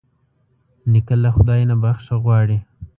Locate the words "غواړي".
2.23-2.57